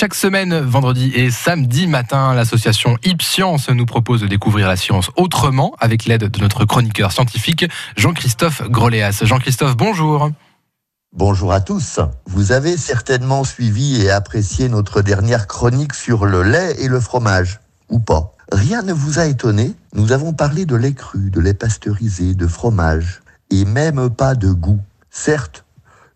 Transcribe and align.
Chaque 0.00 0.14
semaine, 0.14 0.60
vendredi 0.60 1.10
et 1.16 1.28
samedi 1.28 1.88
matin, 1.88 2.32
l'association 2.32 2.96
Ipscience 3.02 3.68
nous 3.68 3.84
propose 3.84 4.20
de 4.20 4.28
découvrir 4.28 4.68
la 4.68 4.76
science 4.76 5.10
autrement 5.16 5.74
avec 5.80 6.04
l'aide 6.04 6.30
de 6.30 6.40
notre 6.40 6.64
chroniqueur 6.64 7.10
scientifique 7.10 7.64
Jean-Christophe 7.96 8.62
Groléas. 8.70 9.22
Jean-Christophe, 9.24 9.76
bonjour. 9.76 10.30
Bonjour 11.12 11.52
à 11.52 11.60
tous. 11.60 11.98
Vous 12.26 12.52
avez 12.52 12.76
certainement 12.76 13.42
suivi 13.42 14.00
et 14.00 14.12
apprécié 14.12 14.68
notre 14.68 15.02
dernière 15.02 15.48
chronique 15.48 15.94
sur 15.94 16.26
le 16.26 16.44
lait 16.44 16.76
et 16.80 16.86
le 16.86 17.00
fromage, 17.00 17.58
ou 17.88 17.98
pas. 17.98 18.36
Rien 18.52 18.82
ne 18.82 18.92
vous 18.92 19.18
a 19.18 19.26
étonné, 19.26 19.74
nous 19.94 20.12
avons 20.12 20.32
parlé 20.32 20.64
de 20.64 20.76
lait 20.76 20.94
cru, 20.94 21.32
de 21.32 21.40
lait 21.40 21.54
pasteurisé, 21.54 22.34
de 22.34 22.46
fromage, 22.46 23.20
et 23.50 23.64
même 23.64 24.10
pas 24.10 24.36
de 24.36 24.52
goût. 24.52 24.78
Certes, 25.10 25.64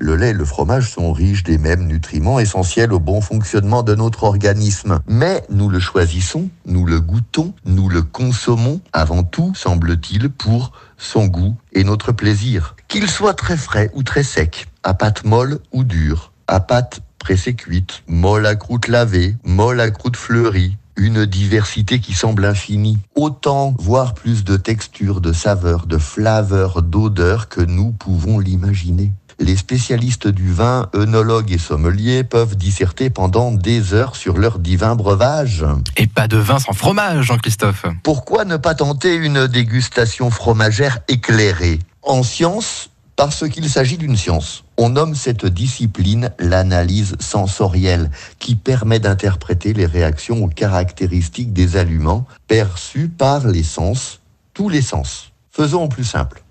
le 0.00 0.16
lait 0.16 0.30
et 0.30 0.32
le 0.32 0.46
fromage 0.46 0.90
sont 0.90 1.12
riches 1.12 1.44
des 1.44 1.58
mêmes 1.58 1.86
nutriments 1.86 2.40
essentiels 2.40 2.92
au 2.92 2.98
bon 2.98 3.20
fonctionnement 3.20 3.82
de 3.82 3.94
notre 3.94 4.24
organisme. 4.24 5.00
Mais 5.06 5.44
nous 5.50 5.68
le 5.68 5.78
choisissons, 5.78 6.48
nous 6.64 6.86
le 6.86 7.00
goûtons, 7.00 7.52
nous 7.66 7.90
le 7.90 8.00
consommons 8.02 8.80
avant 8.94 9.22
tout, 9.22 9.52
semble-t-il, 9.54 10.30
pour 10.30 10.72
son 10.96 11.26
goût 11.26 11.54
et 11.72 11.84
notre 11.84 12.12
plaisir. 12.12 12.76
Qu'il 12.88 13.08
soit 13.08 13.34
très 13.34 13.58
frais 13.58 13.90
ou 13.92 14.02
très 14.02 14.22
sec, 14.22 14.68
à 14.82 14.94
pâte 14.94 15.24
molle 15.24 15.60
ou 15.70 15.84
dure, 15.84 16.32
à 16.48 16.60
pâte 16.60 17.02
pressée 17.18 17.54
cuite, 17.54 18.02
molle 18.08 18.46
à 18.46 18.56
croûte 18.56 18.88
lavée, 18.88 19.36
molle 19.44 19.80
à 19.80 19.90
croûte 19.90 20.16
fleurie, 20.16 20.78
une 20.96 21.24
diversité 21.24 21.98
qui 21.98 22.12
semble 22.12 22.44
infinie. 22.44 22.98
Autant, 23.14 23.74
voire 23.78 24.14
plus 24.14 24.44
de 24.44 24.56
textures, 24.56 25.20
de 25.20 25.32
saveurs, 25.32 25.86
de 25.86 25.96
flaveurs, 25.98 26.82
d'odeurs 26.82 27.48
que 27.48 27.62
nous 27.62 27.92
pouvons 27.92 28.38
l'imaginer. 28.38 29.12
Les 29.40 29.56
spécialistes 29.56 30.28
du 30.28 30.52
vin, 30.52 30.90
œnologues 30.94 31.50
et 31.50 31.58
sommeliers 31.58 32.24
peuvent 32.24 32.56
disserter 32.56 33.08
pendant 33.08 33.52
des 33.52 33.94
heures 33.94 34.14
sur 34.14 34.36
leur 34.36 34.58
divin 34.58 34.94
breuvage. 34.94 35.64
Et 35.96 36.06
pas 36.06 36.28
de 36.28 36.36
vin 36.36 36.58
sans 36.58 36.74
fromage, 36.74 37.24
Jean-Christophe. 37.24 37.86
Pourquoi 38.02 38.44
ne 38.44 38.58
pas 38.58 38.74
tenter 38.74 39.14
une 39.14 39.46
dégustation 39.46 40.30
fromagère 40.30 40.98
éclairée? 41.08 41.78
En 42.02 42.22
science, 42.22 42.90
parce 43.16 43.48
qu'il 43.48 43.70
s'agit 43.70 43.96
d'une 43.96 44.16
science. 44.16 44.64
On 44.76 44.90
nomme 44.90 45.14
cette 45.14 45.46
discipline 45.46 46.32
l'analyse 46.38 47.16
sensorielle, 47.18 48.10
qui 48.38 48.56
permet 48.56 49.00
d'interpréter 49.00 49.72
les 49.72 49.86
réactions 49.86 50.44
aux 50.44 50.48
caractéristiques 50.48 51.54
des 51.54 51.78
aliments 51.78 52.26
perçus 52.46 53.08
par 53.08 53.48
les 53.48 53.62
sens, 53.62 54.20
tous 54.52 54.68
les 54.68 54.82
sens. 54.82 55.32
Faisons 55.50 55.88
plus 55.88 56.04
simple. 56.04 56.42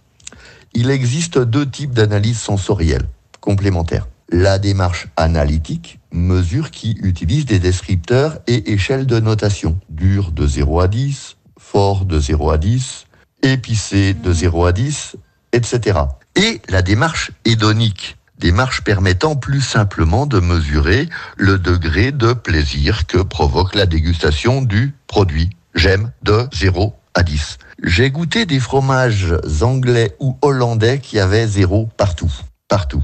Il 0.73 0.89
existe 0.89 1.37
deux 1.39 1.69
types 1.69 1.93
d'analyse 1.93 2.39
sensorielle 2.39 3.07
complémentaires. 3.39 4.07
La 4.31 4.59
démarche 4.59 5.07
analytique, 5.17 5.99
mesure 6.11 6.71
qui 6.71 6.97
utilise 7.01 7.45
des 7.45 7.59
descripteurs 7.59 8.39
et 8.47 8.71
échelles 8.73 9.07
de 9.07 9.19
notation. 9.19 9.79
Dur 9.89 10.31
de 10.31 10.45
0 10.45 10.81
à 10.81 10.87
10, 10.87 11.37
fort 11.57 12.05
de 12.05 12.19
0 12.19 12.51
à 12.51 12.57
10, 12.57 13.05
épicé 13.41 14.13
de 14.13 14.31
0 14.31 14.65
à 14.65 14.71
10, 14.71 15.15
etc 15.53 15.99
et 16.35 16.61
la 16.69 16.81
démarche 16.81 17.31
hédonique, 17.45 18.17
démarche 18.37 18.83
permettant 18.83 19.35
plus 19.35 19.61
simplement 19.61 20.25
de 20.25 20.39
mesurer 20.39 21.09
le 21.37 21.57
degré 21.59 22.11
de 22.11 22.33
plaisir 22.33 23.07
que 23.07 23.17
provoque 23.17 23.75
la 23.75 23.85
dégustation 23.85 24.61
du 24.61 24.93
produit. 25.07 25.49
J'aime 25.75 26.11
de 26.23 26.47
0 26.53 26.95
à 27.19 27.23
10. 27.23 27.57
J'ai 27.83 28.11
goûté 28.11 28.45
des 28.45 28.61
fromages 28.61 29.35
anglais 29.61 30.15
ou 30.21 30.37
hollandais 30.41 30.99
qui 30.99 31.19
avaient 31.19 31.45
0 31.45 31.89
partout. 31.97 32.31
Partout. 32.69 33.03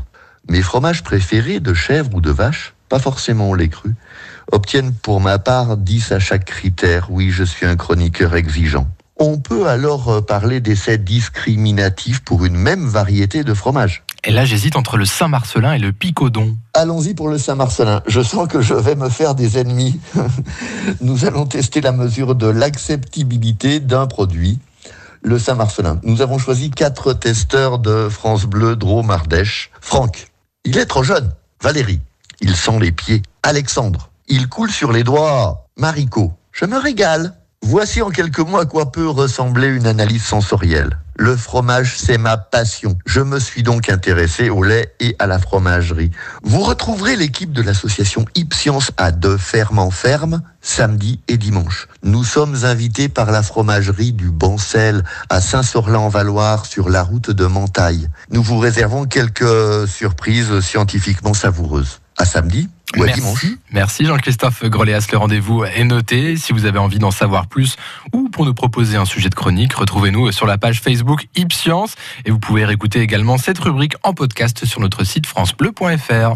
Mes 0.49 0.61
fromages 0.61 1.03
préférés 1.03 1.59
de 1.59 1.73
chèvre 1.73 2.15
ou 2.15 2.21
de 2.21 2.31
vache, 2.31 2.75
pas 2.87 2.99
forcément 2.99 3.53
les 3.53 3.67
crus, 3.67 3.95
obtiennent 4.53 4.93
pour 4.93 5.19
ma 5.19 5.37
part 5.37 5.75
10 5.75 6.13
à 6.13 6.19
chaque 6.19 6.45
critère. 6.45 7.07
Oui, 7.09 7.29
je 7.29 7.43
suis 7.43 7.65
un 7.65 7.75
chroniqueur 7.75 8.35
exigeant. 8.35 8.87
On 9.17 9.37
peut 9.37 9.67
alors 9.67 10.09
euh, 10.09 10.21
parler 10.21 10.61
d'essais 10.61 10.97
discriminatifs 10.97 12.21
pour 12.21 12.45
une 12.45 12.55
même 12.55 12.87
variété 12.87 13.43
de 13.43 13.53
fromage. 13.53 14.04
Et 14.27 14.31
là, 14.31 14.43
j'hésite 14.43 14.75
entre 14.75 14.97
le 14.97 15.05
Saint-Marcelin 15.05 15.73
et 15.73 15.79
le 15.79 15.93
Picodon. 15.93 16.57
Allons-y 16.73 17.13
pour 17.13 17.29
le 17.29 17.37
Saint-Marcelin. 17.37 18.01
Je 18.07 18.21
sens 18.21 18.47
que 18.47 18.59
je 18.59 18.73
vais 18.73 18.95
me 18.95 19.09
faire 19.09 19.35
des 19.35 19.59
ennemis. 19.59 19.99
Nous 21.01 21.25
allons 21.25 21.45
tester 21.45 21.79
la 21.79 21.91
mesure 21.91 22.33
de 22.33 22.47
l'acceptabilité 22.47 23.79
d'un 23.79 24.07
produit. 24.07 24.57
Le 25.21 25.37
Saint-Marcelin. 25.37 25.99
Nous 26.03 26.23
avons 26.23 26.39
choisi 26.39 26.71
quatre 26.71 27.13
testeurs 27.13 27.77
de 27.77 28.09
France 28.09 28.45
Bleu, 28.45 28.75
Drôme, 28.75 29.11
Ardèche. 29.11 29.69
Franck. 29.79 30.27
Il 30.63 30.79
est 30.79 30.87
trop 30.87 31.03
jeune. 31.03 31.31
Valérie. 31.61 32.01
Il 32.41 32.55
sent 32.55 32.79
les 32.79 32.91
pieds. 32.91 33.21
Alexandre. 33.43 34.09
Il 34.27 34.49
coule 34.49 34.71
sur 34.71 34.91
les 34.91 35.03
doigts. 35.03 35.67
Maricot. 35.77 36.33
Je 36.51 36.65
me 36.65 36.77
régale. 36.77 37.35
Voici 37.61 38.01
en 38.01 38.09
quelques 38.09 38.39
mots 38.39 38.57
à 38.57 38.65
quoi 38.65 38.91
peut 38.91 39.07
ressembler 39.07 39.67
une 39.67 39.85
analyse 39.85 40.23
sensorielle. 40.23 40.97
Le 41.17 41.37
fromage, 41.37 41.95
c'est 41.97 42.17
ma 42.17 42.35
passion. 42.35 42.97
Je 43.05 43.21
me 43.21 43.39
suis 43.39 43.63
donc 43.63 43.89
intéressé 43.89 44.49
au 44.49 44.63
lait 44.63 44.93
et 44.99 45.15
à 45.17 45.27
la 45.27 45.39
fromagerie. 45.39 46.11
Vous 46.43 46.61
retrouverez 46.61 47.15
l'équipe 47.15 47.53
de 47.53 47.61
l'association 47.61 48.25
Ipscience 48.35 48.91
à 48.97 49.11
deux 49.11 49.37
fermes 49.37 49.89
ferme, 49.91 50.41
samedi 50.61 51.21
et 51.29 51.37
dimanche. 51.37 51.87
Nous 52.03 52.25
sommes 52.25 52.65
invités 52.65 53.07
par 53.07 53.31
la 53.31 53.43
fromagerie 53.43 54.11
du 54.11 54.29
Bancel 54.29 55.05
à 55.29 55.39
Saint-Sorlin-en-Valoir 55.39 56.65
sur 56.65 56.89
la 56.89 57.01
route 57.01 57.31
de 57.31 57.45
Mentaille. 57.45 58.09
Nous 58.29 58.43
vous 58.43 58.59
réservons 58.59 59.05
quelques 59.05 59.87
surprises 59.87 60.59
scientifiquement 60.59 61.33
savoureuses. 61.33 62.01
À 62.17 62.25
samedi 62.25 62.69
Merci. 62.95 63.57
Merci 63.71 64.05
Jean-Christophe 64.05 64.63
Greléas. 64.65 65.07
Le 65.11 65.17
rendez-vous 65.17 65.63
est 65.63 65.83
noté. 65.83 66.37
Si 66.37 66.53
vous 66.53 66.65
avez 66.65 66.79
envie 66.79 66.99
d'en 66.99 67.11
savoir 67.11 67.47
plus 67.47 67.75
ou 68.13 68.29
pour 68.29 68.45
nous 68.45 68.53
proposer 68.53 68.97
un 68.97 69.05
sujet 69.05 69.29
de 69.29 69.35
chronique, 69.35 69.73
retrouvez-nous 69.73 70.31
sur 70.31 70.45
la 70.45 70.57
page 70.57 70.81
Facebook 70.81 71.27
Ipscience 71.35 71.95
et 72.25 72.31
vous 72.31 72.39
pouvez 72.39 72.65
réécouter 72.65 73.01
également 73.01 73.37
cette 73.37 73.59
rubrique 73.59 73.95
en 74.03 74.13
podcast 74.13 74.65
sur 74.65 74.79
notre 74.79 75.03
site 75.03 75.27
francebleu.fr. 75.27 76.33